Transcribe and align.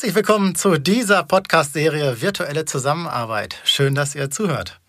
Herzlich 0.00 0.16
willkommen 0.16 0.54
zu 0.54 0.78
dieser 0.78 1.24
Podcast-Serie 1.24 2.22
Virtuelle 2.22 2.64
Zusammenarbeit. 2.64 3.56
Schön, 3.64 3.94
dass 3.94 4.14
ihr 4.14 4.30
zuhört. 4.30 4.80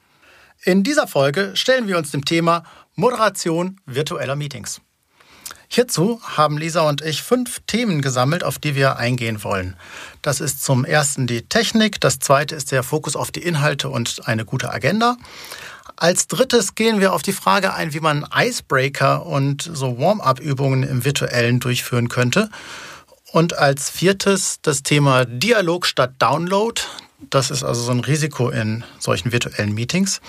In 0.64 0.84
dieser 0.84 1.06
Folge 1.06 1.52
stellen 1.56 1.90
wir 1.90 1.98
uns 1.98 2.12
dem 2.12 2.24
Thema 2.24 2.64
Moderation 2.96 3.82
virtueller 3.86 4.38
Meetings. 4.38 4.80
Hierzu 5.68 6.22
haben 6.24 6.58
Lisa 6.58 6.88
und 6.88 7.02
ich 7.02 7.24
fünf 7.24 7.60
Themen 7.68 8.02
gesammelt, 8.02 8.46
auf 8.46 8.58
die 8.58 8.74
wir 8.74 8.96
eingehen 8.96 9.44
wollen. 9.44 9.76
Das 10.22 10.40
ist 10.40 10.64
zum 10.64 10.86
ersten 10.86 11.28
die 11.28 11.42
Technik, 11.42 12.00
das 12.00 12.20
zweite 12.20 12.56
ist 12.56 12.72
der 12.72 12.82
Fokus 12.82 13.18
auf 13.18 13.32
die 13.32 13.44
Inhalte 13.44 13.90
und 13.90 14.26
eine 14.30 14.46
gute 14.46 14.72
Agenda. 14.72 15.18
Als 15.98 16.28
drittes 16.28 16.76
gehen 16.76 17.02
wir 17.02 17.12
auf 17.12 17.22
die 17.22 17.34
Frage 17.34 17.74
ein, 17.74 17.94
wie 17.94 18.00
man 18.00 18.26
Icebreaker 18.34 19.26
und 19.26 19.70
so 19.74 20.00
Warm-up-Übungen 20.00 20.84
im 20.84 21.04
virtuellen 21.04 21.60
durchführen 21.60 22.08
könnte. 22.08 22.50
Und 23.32 23.58
als 23.58 23.90
viertes 23.90 24.60
das 24.62 24.84
Thema 24.84 25.24
Dialog 25.26 25.86
statt 25.86 26.14
Download. 26.20 26.82
Das 27.30 27.50
ist 27.50 27.64
also 27.64 27.82
so 27.82 27.92
ein 27.92 28.02
Risiko 28.02 28.50
in 28.50 28.84
solchen 29.00 29.32
virtuellen 29.32 29.74
Meetings. 29.74 30.20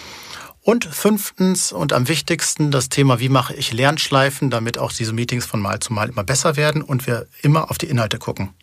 Und 0.62 0.84
fünftens 0.84 1.72
und 1.72 1.92
am 1.92 2.06
wichtigsten 2.06 2.70
das 2.70 2.88
Thema, 2.88 3.18
wie 3.18 3.28
mache 3.28 3.54
ich 3.54 3.72
Lernschleifen, 3.72 4.50
damit 4.50 4.78
auch 4.78 4.92
diese 4.92 5.12
Meetings 5.12 5.44
von 5.44 5.60
Mal 5.60 5.80
zu 5.80 5.92
Mal 5.92 6.10
immer 6.10 6.22
besser 6.22 6.56
werden 6.56 6.82
und 6.82 7.08
wir 7.08 7.26
immer 7.42 7.72
auf 7.72 7.78
die 7.78 7.86
Inhalte 7.86 8.20
gucken. 8.20 8.54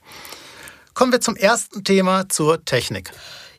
Kommen 0.93 1.11
wir 1.11 1.19
zum 1.19 1.35
ersten 1.35 1.83
Thema, 1.83 2.29
zur 2.29 2.63
Technik. 2.63 3.11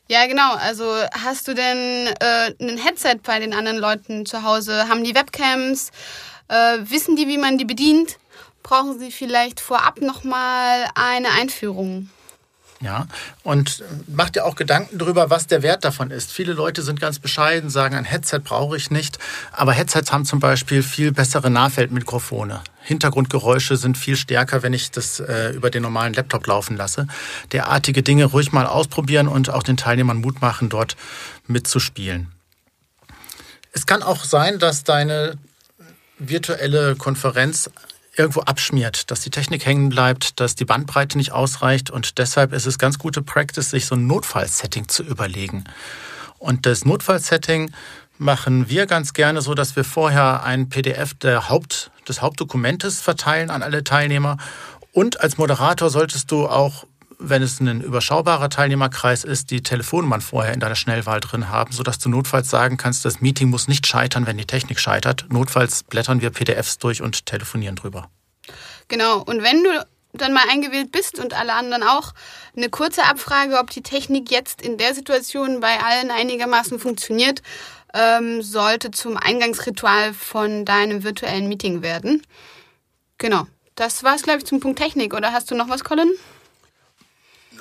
Ja, 0.07 0.25
genau. 0.25 0.55
Also 0.55 0.95
hast 1.11 1.47
du 1.47 1.53
denn 1.53 2.07
äh, 2.19 2.53
ein 2.59 2.79
Headset 2.79 3.19
bei 3.23 3.39
den 3.39 3.53
anderen 3.53 3.77
Leuten 3.77 4.25
zu 4.25 4.41
Hause? 4.41 4.89
Haben 4.89 5.03
die 5.03 5.13
Webcams? 5.13 5.91
Äh, 6.47 6.79
wissen 6.81 7.15
die, 7.15 7.27
wie 7.27 7.37
man 7.37 7.59
die 7.59 7.65
bedient? 7.65 8.17
Brauchen 8.63 8.99
sie 8.99 9.11
vielleicht 9.11 9.59
vorab 9.59 10.01
nochmal 10.01 10.85
eine 10.95 11.29
Einführung? 11.31 12.09
Ja, 12.81 13.05
und 13.43 13.83
macht 14.07 14.35
dir 14.35 14.43
auch 14.43 14.55
Gedanken 14.55 14.97
darüber, 14.97 15.29
was 15.29 15.45
der 15.45 15.61
Wert 15.61 15.85
davon 15.85 16.09
ist. 16.09 16.31
Viele 16.31 16.53
Leute 16.53 16.81
sind 16.81 16.99
ganz 16.99 17.19
bescheiden, 17.19 17.69
sagen, 17.69 17.95
ein 17.95 18.05
Headset 18.05 18.39
brauche 18.39 18.75
ich 18.75 18.89
nicht. 18.89 19.19
Aber 19.51 19.71
Headsets 19.71 20.11
haben 20.11 20.25
zum 20.25 20.39
Beispiel 20.39 20.81
viel 20.81 21.11
bessere 21.11 21.51
Nahfeldmikrofone. 21.51 22.61
Hintergrundgeräusche 22.81 23.77
sind 23.77 23.99
viel 23.99 24.15
stärker, 24.15 24.63
wenn 24.63 24.73
ich 24.73 24.89
das 24.89 25.19
äh, 25.19 25.51
über 25.51 25.69
den 25.69 25.83
normalen 25.83 26.13
Laptop 26.13 26.47
laufen 26.47 26.75
lasse. 26.75 27.05
Derartige 27.51 28.01
Dinge 28.01 28.25
ruhig 28.25 28.51
mal 28.51 28.65
ausprobieren 28.65 29.27
und 29.27 29.51
auch 29.51 29.61
den 29.61 29.77
Teilnehmern 29.77 30.17
Mut 30.17 30.41
machen, 30.41 30.69
dort 30.69 30.97
mitzuspielen. 31.45 32.31
Es 33.73 33.85
kann 33.85 34.01
auch 34.01 34.23
sein, 34.23 34.57
dass 34.57 34.83
deine 34.83 35.37
virtuelle 36.17 36.95
Konferenz 36.95 37.69
irgendwo 38.15 38.41
abschmiert, 38.41 39.09
dass 39.09 39.21
die 39.21 39.29
Technik 39.29 39.65
hängen 39.65 39.89
bleibt, 39.89 40.39
dass 40.39 40.55
die 40.55 40.65
Bandbreite 40.65 41.17
nicht 41.17 41.31
ausreicht. 41.31 41.89
Und 41.89 42.17
deshalb 42.17 42.53
ist 42.53 42.65
es 42.65 42.77
ganz 42.77 42.99
gute 42.99 43.21
Practice, 43.21 43.69
sich 43.69 43.85
so 43.85 43.95
ein 43.95 44.07
Notfallsetting 44.07 44.87
zu 44.87 45.03
überlegen. 45.03 45.63
Und 46.37 46.65
das 46.65 46.85
Notfallsetting 46.85 47.71
machen 48.17 48.69
wir 48.69 48.85
ganz 48.85 49.13
gerne 49.13 49.41
so, 49.41 49.53
dass 49.53 49.75
wir 49.75 49.83
vorher 49.83 50.43
ein 50.43 50.69
PDF 50.69 51.15
Haupt, 51.23 51.91
des 52.07 52.21
Hauptdokumentes 52.21 52.99
verteilen 52.99 53.49
an 53.49 53.63
alle 53.63 53.83
Teilnehmer. 53.83 54.37
Und 54.91 55.21
als 55.21 55.37
Moderator 55.37 55.89
solltest 55.89 56.31
du 56.31 56.47
auch, 56.47 56.85
wenn 57.21 57.43
es 57.43 57.59
ein 57.59 57.81
überschaubarer 57.81 58.49
Teilnehmerkreis 58.49 59.23
ist, 59.23 59.51
die 59.51 59.61
Telefonnummern 59.61 60.21
vorher 60.21 60.53
in 60.53 60.59
deiner 60.59 60.75
Schnellwahl 60.75 61.19
drin 61.19 61.49
haben, 61.49 61.71
sodass 61.71 61.99
du 61.99 62.09
notfalls 62.09 62.49
sagen 62.49 62.77
kannst, 62.77 63.05
das 63.05 63.21
Meeting 63.21 63.49
muss 63.49 63.67
nicht 63.67 63.85
scheitern, 63.87 64.25
wenn 64.25 64.37
die 64.37 64.45
Technik 64.45 64.79
scheitert. 64.79 65.25
Notfalls 65.29 65.83
blättern 65.83 66.21
wir 66.21 66.31
PDFs 66.31 66.79
durch 66.79 67.01
und 67.01 67.25
telefonieren 67.25 67.75
drüber. 67.75 68.09
Genau, 68.87 69.19
und 69.19 69.43
wenn 69.43 69.63
du 69.63 69.69
dann 70.13 70.33
mal 70.33 70.43
eingewählt 70.49 70.91
bist 70.91 71.19
und 71.19 71.33
alle 71.33 71.53
anderen 71.53 71.83
auch, 71.83 72.13
eine 72.55 72.69
kurze 72.69 73.03
Abfrage, 73.03 73.57
ob 73.59 73.69
die 73.69 73.83
Technik 73.83 74.29
jetzt 74.31 74.61
in 74.61 74.77
der 74.77 74.93
Situation 74.93 75.61
bei 75.61 75.79
allen 75.79 76.11
einigermaßen 76.11 76.79
funktioniert, 76.79 77.41
ähm, 77.93 78.41
sollte 78.41 78.91
zum 78.91 79.17
Eingangsritual 79.17 80.13
von 80.13 80.65
deinem 80.65 81.03
virtuellen 81.03 81.47
Meeting 81.47 81.81
werden. 81.81 82.25
Genau, 83.17 83.47
das 83.75 84.03
war 84.03 84.15
es, 84.15 84.23
glaube 84.23 84.39
ich, 84.39 84.45
zum 84.45 84.59
Punkt 84.59 84.79
Technik. 84.79 85.13
Oder 85.13 85.31
hast 85.31 85.51
du 85.51 85.55
noch 85.55 85.69
was, 85.69 85.83
Colin? 85.83 86.11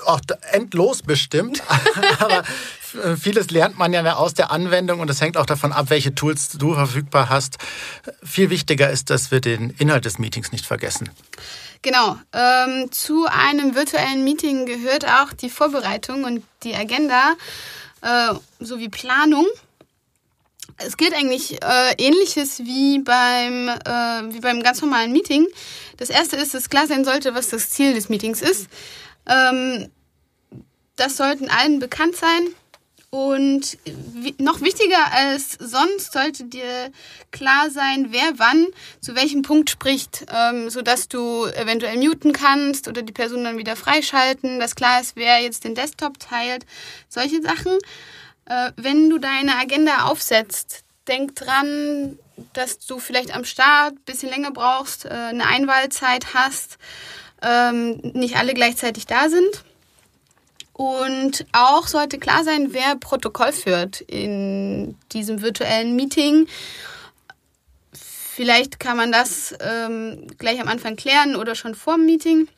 Auch 0.07 0.21
endlos 0.53 1.03
bestimmt. 1.03 1.63
Aber 2.19 2.45
vieles 3.17 3.51
lernt 3.51 3.79
man 3.79 3.93
ja 3.93 4.15
aus 4.15 4.35
der 4.35 4.51
Anwendung 4.51 5.01
und 5.01 5.11
es 5.11 5.21
hängt 5.21 5.37
auch 5.37 5.47
davon 5.47 5.73
ab, 5.73 5.87
welche 5.91 6.15
Tools 6.15 6.51
du 6.51 6.75
verfügbar 6.75 7.29
hast. 7.29 7.59
Viel 8.23 8.51
wichtiger 8.51 8.91
ist, 8.91 9.11
dass 9.11 9.31
wir 9.31 9.41
den 9.41 9.71
Inhalt 9.71 10.05
des 10.05 10.19
Meetings 10.19 10.53
nicht 10.53 10.67
vergessen. 10.67 11.11
Genau. 11.83 12.19
Ähm, 12.33 12.93
zu 12.93 13.27
einem 13.27 13.75
virtuellen 13.75 14.25
Meeting 14.25 14.67
gehört 14.67 15.07
auch 15.07 15.33
die 15.33 15.49
Vorbereitung 15.49 16.25
und 16.25 16.45
die 16.63 16.75
Agenda 16.75 17.35
äh, 18.03 18.35
sowie 18.59 18.89
Planung. 18.89 19.47
Es 20.77 20.97
gilt 20.97 21.15
eigentlich 21.15 21.63
äh, 21.63 21.95
ähnliches 21.99 22.61
wie 22.61 23.01
beim, 23.01 23.69
äh, 23.69 24.35
wie 24.35 24.41
beim 24.41 24.63
ganz 24.63 24.81
normalen 24.81 25.13
Meeting. 25.13 25.47
Das 25.97 26.11
erste 26.11 26.37
ist, 26.37 26.55
dass 26.55 26.71
klar 26.71 26.87
sein 26.87 27.05
sollte, 27.05 27.35
was 27.35 27.49
das 27.49 27.71
Ziel 27.71 27.95
des 27.95 28.09
Meetings 28.09 28.41
ist. 28.41 28.69
Ähm, 29.27 29.91
das 30.97 31.17
sollten 31.17 31.49
allen 31.49 31.79
bekannt 31.79 32.17
sein. 32.17 32.49
Und 33.13 33.77
noch 34.39 34.61
wichtiger 34.61 35.13
als 35.13 35.57
sonst 35.59 36.13
sollte 36.13 36.45
dir 36.45 36.93
klar 37.33 37.69
sein, 37.69 38.09
wer 38.11 38.39
wann 38.39 38.69
zu 39.01 39.17
welchem 39.17 39.43
Punkt 39.43 39.69
spricht, 39.69 40.27
ähm, 40.33 40.71
sodass 40.71 41.09
du 41.09 41.47
eventuell 41.47 41.97
muten 41.97 42.33
kannst 42.33 42.87
oder 42.87 43.03
die 43.03 43.13
Person 43.13 43.43
dann 43.43 43.59
wieder 43.59 43.75
freischalten, 43.75 44.61
dass 44.61 44.77
klar 44.77 45.01
ist, 45.01 45.17
wer 45.17 45.43
jetzt 45.43 45.65
den 45.65 45.75
Desktop 45.75 46.21
teilt. 46.21 46.65
Solche 47.09 47.43
Sachen. 47.43 47.79
Äh, 48.45 48.71
wenn 48.77 49.11
du 49.11 49.19
deine 49.19 49.57
Agenda 49.57 50.05
aufsetzt, 50.05 50.85
denk 51.09 51.35
dran, 51.35 52.17
dass 52.53 52.79
du 52.79 53.01
vielleicht 53.01 53.35
am 53.35 53.45
Start 53.45 53.95
ein 53.95 54.05
bisschen 54.05 54.31
länger 54.31 54.53
brauchst, 54.53 55.05
äh, 55.05 55.09
eine 55.09 55.47
Einwahlzeit 55.47 56.33
hast, 56.35 56.79
ähm, 57.43 57.99
nicht 58.15 58.37
alle 58.37 58.55
gleichzeitig 58.55 59.07
da 59.07 59.29
sind. 59.29 59.65
Und 60.73 61.45
auch 61.53 61.87
sollte 61.87 62.19
klar 62.19 62.43
sein, 62.43 62.69
wer 62.73 62.97
Protokoll 62.97 63.53
führt 63.53 64.01
in 64.01 64.97
diesem 65.13 65.43
virtuellen 65.43 65.95
Meeting. 65.95 66.49
Vielleicht 67.93 68.81
kann 68.81 68.97
man 68.97 69.13
das 69.13 69.55
ähm, 69.61 70.27
gleich 70.39 70.59
am 70.61 70.69
Anfang 70.69 70.97
klären 70.97 71.37
oder 71.37 71.55
schon 71.55 71.75
vor 71.75 71.97
dem 71.97 72.07
Meeting. 72.07 72.49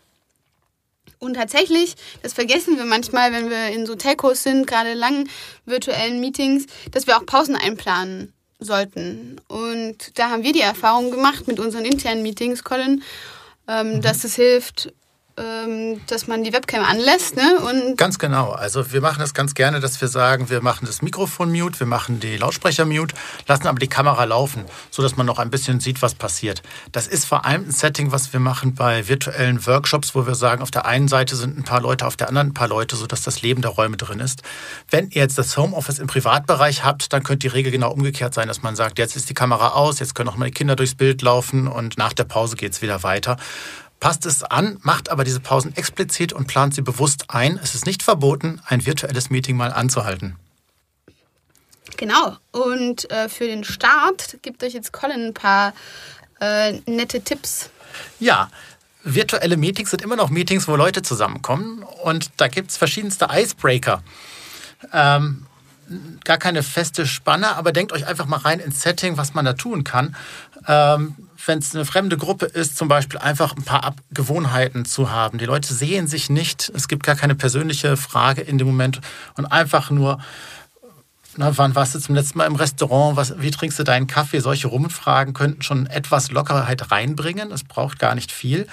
Und 1.18 1.34
tatsächlich, 1.34 1.96
das 2.22 2.32
vergessen 2.32 2.76
wir 2.78 2.84
manchmal, 2.84 3.32
wenn 3.32 3.50
wir 3.50 3.68
in 3.68 3.86
so 3.86 3.94
Telcos 3.94 4.42
sind, 4.42 4.66
gerade 4.66 4.94
langen 4.94 5.28
virtuellen 5.66 6.20
Meetings, 6.20 6.66
dass 6.90 7.06
wir 7.06 7.16
auch 7.16 7.26
Pausen 7.26 7.56
einplanen 7.56 8.32
sollten. 8.58 9.40
Und 9.48 10.18
da 10.18 10.30
haben 10.30 10.42
wir 10.42 10.52
die 10.52 10.60
Erfahrung 10.60 11.10
gemacht 11.10 11.48
mit 11.48 11.60
unseren 11.60 11.84
internen 11.84 12.22
Meetings, 12.22 12.64
Colin, 12.64 13.02
ähm, 13.68 13.94
mhm. 13.96 14.00
dass 14.00 14.24
es 14.24 14.34
hilft, 14.34 14.92
dass 15.34 16.26
man 16.26 16.44
die 16.44 16.52
Webcam 16.52 16.84
anlässt. 16.84 17.36
Ne? 17.36 17.58
Und 17.58 17.96
ganz 17.96 18.18
genau. 18.18 18.50
Also 18.50 18.92
wir 18.92 19.00
machen 19.00 19.20
das 19.20 19.32
ganz 19.32 19.54
gerne, 19.54 19.80
dass 19.80 19.98
wir 20.00 20.08
sagen, 20.08 20.50
wir 20.50 20.60
machen 20.60 20.84
das 20.84 21.00
Mikrofon 21.00 21.50
mute, 21.50 21.80
wir 21.80 21.86
machen 21.86 22.20
die 22.20 22.36
Lautsprecher 22.36 22.84
mute, 22.84 23.14
lassen 23.48 23.66
aber 23.66 23.78
die 23.78 23.88
Kamera 23.88 24.24
laufen, 24.24 24.64
sodass 24.90 25.16
man 25.16 25.24
noch 25.24 25.38
ein 25.38 25.48
bisschen 25.48 25.80
sieht, 25.80 26.02
was 26.02 26.14
passiert. 26.14 26.62
Das 26.92 27.06
ist 27.06 27.24
vor 27.24 27.46
allem 27.46 27.68
ein 27.68 27.70
Setting, 27.70 28.12
was 28.12 28.32
wir 28.34 28.40
machen 28.40 28.74
bei 28.74 29.08
virtuellen 29.08 29.66
Workshops, 29.66 30.14
wo 30.14 30.26
wir 30.26 30.34
sagen, 30.34 30.62
auf 30.62 30.70
der 30.70 30.84
einen 30.84 31.08
Seite 31.08 31.34
sind 31.34 31.58
ein 31.58 31.64
paar 31.64 31.80
Leute, 31.80 32.06
auf 32.06 32.16
der 32.16 32.28
anderen 32.28 32.48
ein 32.48 32.54
paar 32.54 32.68
Leute, 32.68 32.96
sodass 32.96 33.22
das 33.22 33.40
Leben 33.40 33.62
der 33.62 33.70
Räume 33.70 33.96
drin 33.96 34.20
ist. 34.20 34.42
Wenn 34.90 35.08
ihr 35.10 35.22
jetzt 35.22 35.38
das 35.38 35.56
Homeoffice 35.56 35.98
im 35.98 36.08
Privatbereich 36.08 36.84
habt, 36.84 37.12
dann 37.12 37.22
könnte 37.22 37.48
die 37.48 37.54
Regel 37.54 37.72
genau 37.72 37.90
umgekehrt 37.90 38.34
sein, 38.34 38.48
dass 38.48 38.62
man 38.62 38.76
sagt, 38.76 38.98
jetzt 38.98 39.16
ist 39.16 39.30
die 39.30 39.34
Kamera 39.34 39.68
aus, 39.68 39.98
jetzt 39.98 40.14
können 40.14 40.28
auch 40.28 40.36
mal 40.36 40.46
die 40.46 40.52
Kinder 40.52 40.76
durchs 40.76 40.94
Bild 40.94 41.22
laufen 41.22 41.68
und 41.68 41.96
nach 41.96 42.12
der 42.12 42.24
Pause 42.24 42.56
geht 42.56 42.72
es 42.72 42.82
wieder 42.82 43.02
weiter 43.02 43.38
passt 44.02 44.26
es 44.26 44.42
an, 44.42 44.78
macht 44.82 45.10
aber 45.10 45.22
diese 45.22 45.38
Pausen 45.38 45.76
explizit 45.76 46.32
und 46.32 46.48
plant 46.48 46.74
sie 46.74 46.82
bewusst 46.82 47.26
ein. 47.28 47.60
Es 47.62 47.76
ist 47.76 47.86
nicht 47.86 48.02
verboten, 48.02 48.60
ein 48.66 48.84
virtuelles 48.84 49.30
Meeting 49.30 49.56
mal 49.56 49.72
anzuhalten. 49.72 50.34
Genau. 51.98 52.36
Und 52.50 53.08
äh, 53.12 53.28
für 53.28 53.46
den 53.46 53.62
Start 53.62 54.38
gibt 54.42 54.64
euch 54.64 54.72
jetzt 54.72 54.92
Colin 54.92 55.28
ein 55.28 55.34
paar 55.34 55.72
äh, 56.40 56.80
nette 56.86 57.20
Tipps. 57.20 57.70
Ja, 58.18 58.50
virtuelle 59.04 59.56
Meetings 59.56 59.90
sind 59.90 60.02
immer 60.02 60.16
noch 60.16 60.30
Meetings, 60.30 60.66
wo 60.66 60.74
Leute 60.74 61.02
zusammenkommen. 61.02 61.84
Und 62.02 62.32
da 62.38 62.48
gibt 62.48 62.72
es 62.72 62.76
verschiedenste 62.76 63.28
Icebreaker. 63.30 64.02
Ähm, 64.92 65.46
gar 66.24 66.38
keine 66.38 66.64
feste 66.64 67.06
Spanne, 67.06 67.54
aber 67.54 67.70
denkt 67.70 67.92
euch 67.92 68.04
einfach 68.04 68.26
mal 68.26 68.38
rein 68.38 68.58
ins 68.58 68.82
Setting, 68.82 69.16
was 69.16 69.34
man 69.34 69.44
da 69.44 69.52
tun 69.52 69.84
kann. 69.84 70.16
Ähm, 70.66 71.14
wenn 71.46 71.58
es 71.58 71.74
eine 71.74 71.84
fremde 71.84 72.16
Gruppe 72.16 72.46
ist, 72.46 72.76
zum 72.76 72.88
Beispiel 72.88 73.18
einfach 73.18 73.56
ein 73.56 73.62
paar 73.62 73.94
Gewohnheiten 74.10 74.84
zu 74.84 75.10
haben. 75.10 75.38
Die 75.38 75.44
Leute 75.44 75.72
sehen 75.74 76.06
sich 76.06 76.30
nicht, 76.30 76.70
es 76.74 76.88
gibt 76.88 77.04
gar 77.04 77.16
keine 77.16 77.34
persönliche 77.34 77.96
Frage 77.96 78.42
in 78.42 78.58
dem 78.58 78.66
Moment 78.66 79.00
und 79.36 79.46
einfach 79.46 79.90
nur 79.90 80.18
na, 81.36 81.56
wann 81.56 81.74
warst 81.74 81.94
du 81.94 81.98
zum 81.98 82.14
letzten 82.14 82.38
Mal 82.38 82.46
im 82.46 82.56
Restaurant? 82.56 83.16
Was, 83.16 83.40
wie 83.40 83.50
trinkst 83.50 83.78
du 83.78 83.84
deinen 83.84 84.06
Kaffee? 84.06 84.40
Solche 84.40 84.68
Rumfragen 84.68 85.32
könnten 85.32 85.62
schon 85.62 85.86
etwas 85.86 86.30
Lockerheit 86.30 86.90
reinbringen. 86.90 87.50
Es 87.52 87.64
braucht 87.64 87.98
gar 87.98 88.14
nicht 88.14 88.30
viel. 88.30 88.66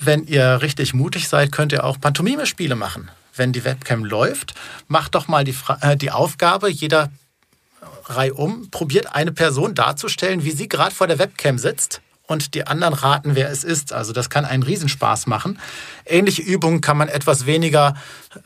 Wenn 0.00 0.24
ihr 0.24 0.62
richtig 0.62 0.94
mutig 0.94 1.28
seid, 1.28 1.52
könnt 1.52 1.70
ihr 1.70 1.84
auch 1.84 2.00
Pantomime-Spiele 2.00 2.74
machen. 2.74 3.08
Wenn 3.36 3.52
die 3.52 3.64
Webcam 3.64 4.04
läuft, 4.04 4.54
macht 4.88 5.14
doch 5.14 5.28
mal 5.28 5.44
die, 5.44 5.54
äh, 5.80 5.96
die 5.96 6.10
Aufgabe, 6.10 6.68
jeder 6.68 7.08
reihum 8.04 8.70
probiert 8.70 9.14
eine 9.14 9.32
Person 9.32 9.74
darzustellen, 9.74 10.44
wie 10.44 10.50
sie 10.50 10.68
gerade 10.68 10.94
vor 10.94 11.06
der 11.06 11.18
Webcam 11.18 11.58
sitzt 11.58 12.00
und 12.26 12.54
die 12.54 12.66
anderen 12.66 12.94
raten, 12.94 13.34
wer 13.34 13.50
es 13.50 13.64
ist. 13.64 13.92
Also 13.92 14.12
das 14.12 14.30
kann 14.30 14.44
einen 14.44 14.62
Riesenspaß 14.62 15.26
machen. 15.26 15.58
Ähnliche 16.06 16.42
Übungen 16.42 16.80
kann 16.80 16.96
man 16.96 17.08
etwas 17.08 17.46
weniger 17.46 17.94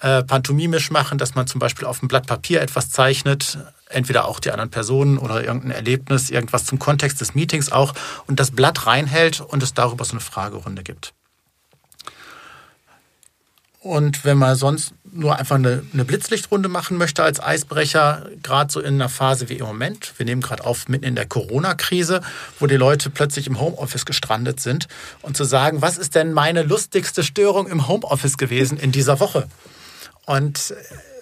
äh, 0.01 0.23
pantomimisch 0.23 0.91
machen, 0.91 1.19
dass 1.19 1.35
man 1.35 1.47
zum 1.47 1.59
Beispiel 1.59 1.87
auf 1.87 2.01
einem 2.01 2.09
Blatt 2.09 2.27
Papier 2.27 2.61
etwas 2.61 2.91
zeichnet, 2.91 3.59
entweder 3.89 4.27
auch 4.27 4.41
die 4.41 4.51
anderen 4.51 4.71
Personen 4.71 5.19
oder 5.19 5.45
irgendein 5.45 5.71
Erlebnis, 5.71 6.31
irgendwas 6.31 6.65
zum 6.65 6.79
Kontext 6.79 7.21
des 7.21 7.35
Meetings 7.35 7.71
auch 7.71 7.95
und 8.27 8.41
das 8.41 8.51
Blatt 8.51 8.87
reinhält 8.87 9.41
und 9.41 9.63
es 9.63 9.75
darüber 9.75 10.05
so 10.05 10.13
eine 10.13 10.21
Fragerunde 10.21 10.83
gibt. 10.83 11.13
Und 13.87 14.25
wenn 14.25 14.37
man 14.37 14.57
sonst 14.57 14.95
nur 15.13 15.37
einfach 15.39 15.55
eine, 15.55 15.85
eine 15.93 16.05
Blitzlichtrunde 16.05 16.69
machen 16.69 16.97
möchte 16.97 17.23
als 17.23 17.39
Eisbrecher, 17.39 18.29
gerade 18.43 18.73
so 18.73 18.81
in 18.81 18.95
einer 18.95 19.09
Phase 19.09 19.49
wie 19.49 19.59
im 19.59 19.67
Moment, 19.67 20.13
wir 20.17 20.27
nehmen 20.27 20.43
gerade 20.43 20.65
auf 20.65 20.89
mitten 20.89 21.05
in 21.05 21.15
der 21.15 21.27
Corona-Krise, 21.27 22.21
wo 22.59 22.67
die 22.67 22.75
Leute 22.75 23.11
plötzlich 23.11 23.47
im 23.47 23.61
Homeoffice 23.61 24.05
gestrandet 24.05 24.59
sind, 24.59 24.89
und 25.23 25.37
zu 25.37 25.45
sagen, 25.45 25.83
was 25.83 25.99
ist 25.99 26.17
denn 26.17 26.33
meine 26.33 26.65
lustigste 26.65 27.23
Störung 27.23 27.69
im 27.69 27.87
Homeoffice 27.87 28.37
gewesen 28.39 28.77
in 28.77 28.91
dieser 28.91 29.21
Woche? 29.21 29.47
Und 30.27 30.75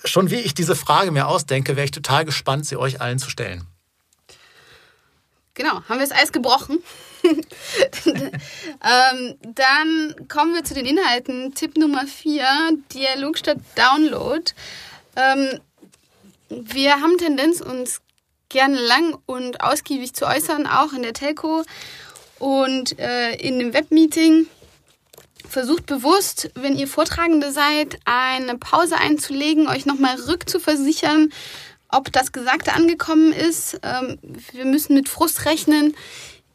schon 0.07 0.31
wie 0.31 0.41
ich 0.41 0.55
diese 0.55 0.75
Frage 0.75 1.11
mir 1.11 1.29
ausdenke, 1.29 1.77
wäre 1.77 1.85
ich 1.85 1.91
total 1.91 2.25
gespannt, 2.25 2.65
sie 2.65 2.79
euch 2.79 3.03
allen 3.03 3.19
zu 3.19 3.29
stellen. 3.29 3.67
Genau, 5.53 5.83
haben 5.87 6.01
wir 6.01 6.07
das 6.07 6.13
Eis 6.13 6.33
gebrochen? 6.33 6.79
ähm, 8.85 9.37
dann 9.43 10.29
kommen 10.29 10.55
wir 10.55 10.63
zu 10.63 10.75
den 10.75 10.85
Inhalten. 10.85 11.55
Tipp 11.55 11.79
Nummer 11.79 12.07
4, 12.07 12.45
Dialog 12.93 13.39
statt 13.39 13.59
Download. 13.77 14.45
Ähm, 15.17 15.61
wir 16.51 17.01
haben 17.01 17.17
Tendenz, 17.17 17.61
uns 17.61 18.01
gerne 18.51 18.79
lang 18.79 19.19
und 19.27 19.63
ausgiebig 19.63 20.15
zu 20.15 20.27
äußern, 20.27 20.67
auch 20.67 20.93
in 20.93 21.03
der 21.03 21.15
Telco 21.15 21.65
und 22.39 22.99
äh, 22.99 23.35
in 23.35 23.59
dem 23.59 23.73
Webmeeting. 23.73 24.47
Versucht 25.49 25.87
bewusst, 25.87 26.51
wenn 26.55 26.77
ihr 26.77 26.89
Vortragende 26.89 27.53
seid, 27.53 27.99
eine 28.05 28.59
Pause 28.59 28.97
einzulegen, 28.97 29.67
euch 29.67 29.87
nochmal 29.87 30.17
rückzuversichern, 30.21 31.33
ob 31.89 32.13
das 32.13 32.33
Gesagte 32.33 32.73
angekommen 32.73 33.33
ist. 33.33 33.81
Ähm, 33.83 34.19
wir 34.53 34.65
müssen 34.67 34.95
mit 34.95 35.09
Frust 35.09 35.47
rechnen 35.47 35.97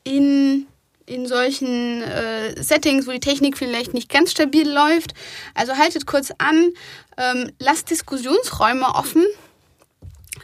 in, 0.04 0.68
in 1.10 1.26
solchen 1.26 2.04
äh, 2.04 2.62
Settings, 2.62 3.08
wo 3.08 3.12
die 3.12 3.20
Technik 3.20 3.58
vielleicht 3.58 3.94
nicht 3.94 4.10
ganz 4.10 4.32
stabil 4.32 4.70
läuft. 4.70 5.14
Also 5.56 5.76
haltet 5.76 6.06
kurz 6.06 6.32
an, 6.38 6.72
ähm, 7.18 7.52
lasst 7.60 7.90
Diskussionsräume 7.90 8.86
offen. 8.96 9.26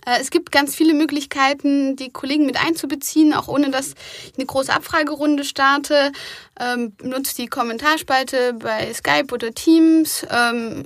Äh, 0.06 0.20
es 0.20 0.32
gibt 0.32 0.52
ganz 0.52 0.76
viele 0.76 0.94
Möglichkeiten, 0.94 1.96
die 1.96 2.12
Kollegen 2.12 2.46
mit 2.46 2.58
einzubeziehen, 2.58 3.34
auch 3.34 3.48
ohne 3.48 3.70
dass 3.70 3.94
ich 4.26 4.34
eine 4.38 4.46
große 4.46 4.74
Abfragerunde 4.74 5.44
starte. 5.44 6.12
Ähm, 6.60 6.94
nutzt 7.02 7.38
die 7.38 7.48
Kommentarspalte 7.48 8.54
bei 8.54 8.94
Skype 8.94 9.34
oder 9.34 9.52
Teams, 9.54 10.26
ähm, 10.30 10.84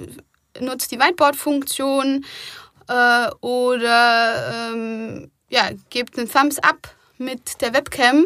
nutzt 0.59 0.91
die 0.91 0.99
Whiteboard-Funktion 0.99 2.25
äh, 2.89 3.27
oder 3.41 4.71
ähm, 4.73 5.31
ja, 5.49 5.69
gebt 5.89 6.17
einen 6.17 6.29
Thumbs 6.29 6.59
up 6.59 6.95
mit 7.17 7.61
der 7.61 7.73
Webcam. 7.73 8.25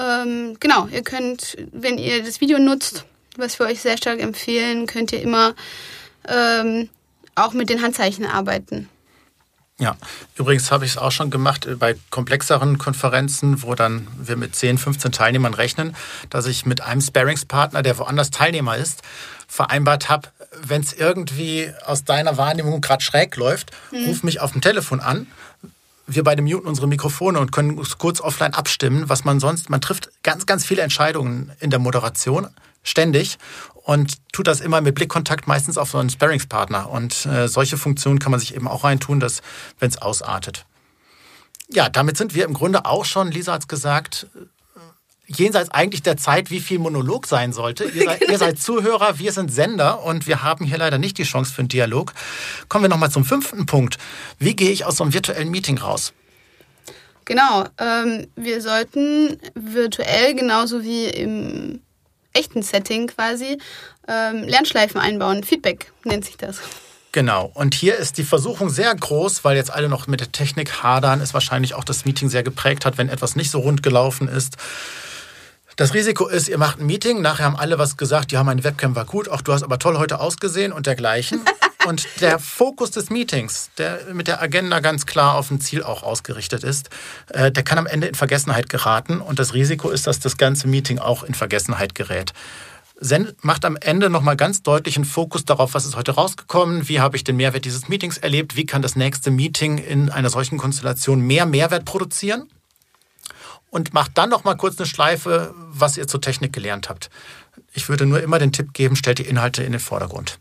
Ähm, 0.00 0.56
genau, 0.60 0.86
ihr 0.86 1.02
könnt, 1.02 1.56
wenn 1.72 1.98
ihr 1.98 2.24
das 2.24 2.40
Video 2.40 2.58
nutzt, 2.58 3.04
was 3.36 3.58
wir 3.58 3.66
euch 3.66 3.80
sehr 3.80 3.96
stark 3.96 4.20
empfehlen, 4.20 4.86
könnt 4.86 5.12
ihr 5.12 5.20
immer 5.20 5.54
ähm, 6.26 6.88
auch 7.34 7.52
mit 7.52 7.68
den 7.68 7.82
Handzeichen 7.82 8.24
arbeiten. 8.26 8.88
Ja, 9.78 9.96
übrigens 10.36 10.70
habe 10.70 10.84
ich 10.84 10.92
es 10.92 10.98
auch 10.98 11.10
schon 11.10 11.30
gemacht 11.30 11.66
bei 11.78 11.96
komplexeren 12.10 12.76
Konferenzen, 12.76 13.62
wo 13.62 13.74
dann 13.74 14.06
wir 14.18 14.36
mit 14.36 14.54
10, 14.54 14.76
15 14.76 15.10
Teilnehmern 15.10 15.54
rechnen, 15.54 15.96
dass 16.28 16.44
ich 16.44 16.66
mit 16.66 16.82
einem 16.82 17.00
Sparringspartner, 17.00 17.82
der 17.82 17.96
woanders 17.96 18.30
Teilnehmer 18.30 18.76
ist, 18.76 19.00
vereinbart 19.48 20.10
habe, 20.10 20.28
wenn 20.62 20.82
es 20.82 20.92
irgendwie 20.92 21.72
aus 21.86 22.04
deiner 22.04 22.36
Wahrnehmung 22.36 22.82
gerade 22.82 23.02
schräg 23.02 23.36
läuft, 23.36 23.70
mhm. 23.90 24.04
ruf 24.04 24.22
mich 24.22 24.40
auf 24.40 24.52
dem 24.52 24.60
Telefon 24.60 25.00
an. 25.00 25.26
Wir 26.12 26.24
beide 26.24 26.42
muten 26.42 26.66
unsere 26.66 26.88
Mikrofone 26.88 27.38
und 27.38 27.52
können 27.52 27.80
kurz 27.98 28.20
offline 28.20 28.52
abstimmen, 28.52 29.08
was 29.08 29.24
man 29.24 29.38
sonst, 29.38 29.70
man 29.70 29.80
trifft 29.80 30.10
ganz, 30.24 30.44
ganz 30.44 30.64
viele 30.64 30.82
Entscheidungen 30.82 31.52
in 31.60 31.70
der 31.70 31.78
Moderation, 31.78 32.48
ständig 32.82 33.38
und 33.84 34.16
tut 34.32 34.48
das 34.48 34.60
immer 34.60 34.80
mit 34.80 34.96
Blickkontakt 34.96 35.46
meistens 35.46 35.78
auf 35.78 35.90
so 35.90 35.98
einen 35.98 36.10
Sparringspartner. 36.10 36.90
Und 36.90 37.26
äh, 37.26 37.46
solche 37.46 37.76
Funktionen 37.76 38.18
kann 38.18 38.32
man 38.32 38.40
sich 38.40 38.56
eben 38.56 38.66
auch 38.66 38.82
reintun, 38.82 39.20
dass, 39.20 39.40
wenn 39.78 39.88
es 39.88 40.02
ausartet. 40.02 40.66
Ja, 41.68 41.88
damit 41.88 42.16
sind 42.16 42.34
wir 42.34 42.44
im 42.44 42.54
Grunde 42.54 42.86
auch 42.86 43.04
schon, 43.04 43.30
Lisa 43.30 43.52
hat 43.52 43.62
es 43.62 43.68
gesagt, 43.68 44.26
jenseits 45.36 45.70
eigentlich 45.70 46.02
der 46.02 46.16
Zeit, 46.16 46.50
wie 46.50 46.60
viel 46.60 46.78
Monolog 46.78 47.26
sein 47.26 47.52
sollte. 47.52 47.84
Ihr 47.84 48.04
seid, 48.04 48.20
ihr 48.30 48.38
seid, 48.38 48.58
Zuhörer, 48.58 49.18
wir 49.18 49.32
sind 49.32 49.52
Sender 49.52 50.02
und 50.02 50.26
wir 50.26 50.42
haben 50.42 50.64
hier 50.64 50.78
leider 50.78 50.98
nicht 50.98 51.18
die 51.18 51.24
Chance 51.24 51.52
für 51.52 51.60
einen 51.60 51.68
Dialog. 51.68 52.12
Kommen 52.68 52.84
wir 52.84 52.88
nochmal 52.88 53.10
zum 53.10 53.24
fünften 53.24 53.66
Punkt. 53.66 53.98
Wie 54.38 54.54
gehe 54.54 54.70
ich 54.70 54.84
aus 54.84 54.96
so 54.96 55.04
einem 55.04 55.12
virtuellen 55.12 55.50
Meeting 55.50 55.78
raus? 55.78 56.12
Genau, 57.24 57.64
ähm, 57.78 58.26
wir 58.34 58.60
sollten 58.60 59.38
virtuell 59.54 60.34
genauso 60.34 60.82
wie 60.82 61.06
im 61.06 61.80
echten 62.32 62.62
Setting 62.62 63.06
quasi 63.06 63.58
ähm, 64.08 64.42
Lernschleifen 64.44 65.00
einbauen. 65.00 65.44
Feedback 65.44 65.92
nennt 66.04 66.24
sich 66.24 66.36
das. 66.36 66.58
Genau. 67.12 67.50
Und 67.54 67.74
hier 67.74 67.96
ist 67.96 68.18
die 68.18 68.24
Versuchung 68.24 68.70
sehr 68.70 68.94
groß, 68.94 69.44
weil 69.44 69.56
jetzt 69.56 69.72
alle 69.72 69.88
noch 69.88 70.06
mit 70.06 70.20
der 70.20 70.30
Technik 70.30 70.82
hadern, 70.82 71.20
es 71.20 71.34
wahrscheinlich 71.34 71.74
auch 71.74 71.84
das 71.84 72.04
Meeting 72.04 72.28
sehr 72.28 72.44
geprägt 72.44 72.84
hat, 72.84 72.98
wenn 72.98 73.08
etwas 73.08 73.34
nicht 73.34 73.50
so 73.50 73.60
rund 73.60 73.82
gelaufen 73.82 74.28
ist. 74.28 74.56
Das 75.80 75.94
Risiko 75.94 76.28
ist, 76.28 76.50
ihr 76.50 76.58
macht 76.58 76.78
ein 76.78 76.84
Meeting, 76.84 77.22
nachher 77.22 77.46
haben 77.46 77.56
alle 77.56 77.78
was 77.78 77.96
gesagt, 77.96 78.32
ja, 78.32 78.44
meine 78.44 78.64
Webcam 78.64 78.94
war 78.94 79.06
gut, 79.06 79.30
auch 79.30 79.40
du 79.40 79.54
hast 79.54 79.62
aber 79.62 79.78
toll 79.78 79.96
heute 79.96 80.20
ausgesehen 80.20 80.74
und 80.74 80.84
dergleichen. 80.84 81.40
und 81.86 82.06
der 82.20 82.38
Fokus 82.38 82.90
des 82.90 83.08
Meetings, 83.08 83.70
der 83.78 83.98
mit 84.12 84.28
der 84.28 84.42
Agenda 84.42 84.80
ganz 84.80 85.06
klar 85.06 85.36
auf 85.36 85.50
ein 85.50 85.58
Ziel 85.58 85.82
auch 85.82 86.02
ausgerichtet 86.02 86.64
ist, 86.64 86.90
äh, 87.28 87.50
der 87.50 87.62
kann 87.62 87.78
am 87.78 87.86
Ende 87.86 88.08
in 88.08 88.14
Vergessenheit 88.14 88.68
geraten 88.68 89.22
und 89.22 89.38
das 89.38 89.54
Risiko 89.54 89.88
ist, 89.88 90.06
dass 90.06 90.20
das 90.20 90.36
ganze 90.36 90.68
Meeting 90.68 90.98
auch 90.98 91.22
in 91.22 91.32
Vergessenheit 91.32 91.94
gerät. 91.94 92.34
Zen 93.00 93.32
macht 93.40 93.64
am 93.64 93.78
Ende 93.80 94.10
nochmal 94.10 94.36
ganz 94.36 94.62
deutlich 94.62 94.96
einen 94.96 95.06
Fokus 95.06 95.46
darauf, 95.46 95.72
was 95.72 95.86
ist 95.86 95.96
heute 95.96 96.12
rausgekommen, 96.12 96.90
wie 96.90 97.00
habe 97.00 97.16
ich 97.16 97.24
den 97.24 97.36
Mehrwert 97.36 97.64
dieses 97.64 97.88
Meetings 97.88 98.18
erlebt, 98.18 98.54
wie 98.54 98.66
kann 98.66 98.82
das 98.82 98.96
nächste 98.96 99.30
Meeting 99.30 99.78
in 99.78 100.10
einer 100.10 100.28
solchen 100.28 100.58
Konstellation 100.58 101.22
mehr 101.22 101.46
Mehrwert 101.46 101.86
produzieren 101.86 102.50
und 103.70 103.94
macht 103.94 104.18
dann 104.18 104.30
noch 104.30 104.44
mal 104.44 104.56
kurz 104.56 104.78
eine 104.78 104.86
Schleife, 104.86 105.54
was 105.56 105.96
ihr 105.96 106.06
zur 106.06 106.20
Technik 106.20 106.52
gelernt 106.52 106.88
habt. 106.88 107.10
Ich 107.72 107.88
würde 107.88 108.06
nur 108.06 108.22
immer 108.22 108.38
den 108.38 108.52
Tipp 108.52 108.72
geben, 108.72 108.96
stellt 108.96 109.18
die 109.18 109.26
Inhalte 109.26 109.62
in 109.62 109.72
den 109.72 109.80
Vordergrund. 109.80 110.38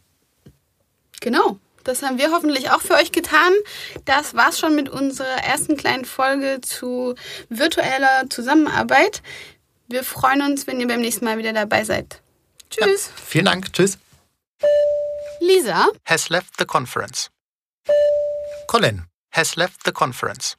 Genau. 1.21 1.59
Das 1.83 2.03
haben 2.03 2.17
wir 2.17 2.31
hoffentlich 2.31 2.71
auch 2.71 2.81
für 2.81 2.95
euch 2.95 3.12
getan. 3.12 3.53
Das 4.05 4.36
war's 4.36 4.59
schon 4.59 4.75
mit 4.75 4.89
unserer 4.89 5.43
ersten 5.43 5.77
kleinen 5.77 6.05
Folge 6.05 6.59
zu 6.62 7.15
virtueller 7.50 8.29
Zusammenarbeit. 8.29 9.21
Wir 9.88 10.03
freuen 10.03 10.41
uns, 10.41 10.67
wenn 10.67 10.79
ihr 10.79 10.88
beim 10.88 11.01
nächsten 11.01 11.25
Mal 11.25 11.38
wieder 11.38 11.53
dabei 11.53 11.83
seid. 11.83 12.21
Tschüss. 12.69 13.07
Ja, 13.07 13.24
vielen 13.25 13.45
Dank. 13.45 13.74
Tschüss. 13.74 13.98
Lisa 15.39 15.88
has 16.05 16.29
left 16.29 16.59
the 16.59 16.65
conference. 16.65 17.29
Colin 18.67 19.05
has 19.31 19.55
left 19.55 19.83
the 19.86 19.91
conference. 19.91 20.57